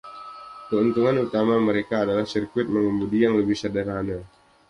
Keuntungan 0.73 1.21
utama 1.29 1.55
mereka 1.67 1.95
adalah 2.03 2.25
sirkuit 2.31 2.65
mengemudi 2.73 3.19
yang 3.25 3.35
lebih 3.39 3.53
sederhana. 3.63 4.17